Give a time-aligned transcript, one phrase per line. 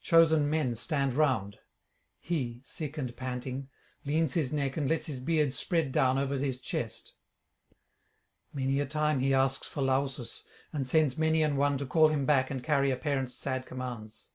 [0.00, 1.58] Chosen men stand round;
[2.20, 3.68] he, sick and panting,
[4.04, 7.14] leans his neck and lets his beard spread down over his chest.
[8.52, 12.24] Many a time he asks for Lausus, and sends many an one to call him
[12.24, 14.28] back and carry a parent's sad commands.